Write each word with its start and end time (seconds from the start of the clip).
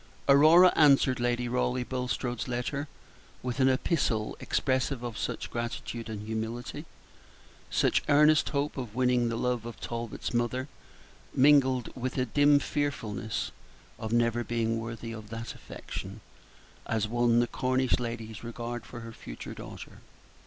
Aurora 0.27 0.73
answered 0.75 1.19
Lady 1.19 1.47
Raleigh 1.47 1.83
Bulstrode's 1.83 2.47
letter 2.47 2.87
with 3.43 3.59
an 3.59 3.69
epistle 3.69 4.35
expressive 4.39 5.03
of 5.03 5.15
such 5.15 5.51
gratitude 5.51 6.09
and 6.09 6.25
humility, 6.25 6.85
such 7.69 8.01
earnest 8.09 8.49
hope 8.49 8.77
of 8.77 8.95
winning 8.95 9.29
the 9.29 9.37
love 9.37 9.63
of 9.63 9.79
Talbot's 9.79 10.33
mother, 10.33 10.67
mingled 11.35 11.95
with 11.95 12.17
a 12.17 12.25
dim 12.25 12.57
fearfulness 12.57 13.51
of 13.99 14.11
never 14.11 14.43
being 14.43 14.79
worthy 14.79 15.11
of 15.11 15.29
that 15.29 15.53
affection, 15.53 16.21
as 16.87 17.07
won 17.07 17.39
the 17.39 17.45
Cornish 17.45 17.99
lady's 17.99 18.43
regard 18.43 18.87
for 18.87 19.01
her 19.01 19.13
future 19.13 19.53
daughter. 19.53 19.99